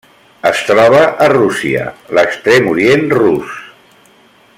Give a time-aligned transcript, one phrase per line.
[0.51, 1.83] Es troba a Rússia:
[2.19, 3.53] l'Extrem Orient Rus.